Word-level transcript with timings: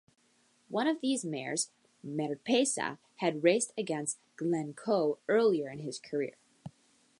One 0.67 0.87
of 0.87 0.99
these 0.99 1.23
mares, 1.23 1.69
Marpessa, 2.03 2.97
had 3.17 3.43
raced 3.43 3.71
against 3.77 4.17
Glencoe 4.35 5.19
earlier 5.29 5.69
in 5.69 5.77
his 5.77 5.99
career. 5.99 6.37